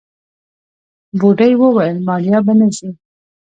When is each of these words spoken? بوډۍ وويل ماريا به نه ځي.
بوډۍ 1.19 1.51
وويل 1.61 1.97
ماريا 2.07 2.37
به 2.45 2.53
نه 2.59 2.67
ځي. 2.75 2.89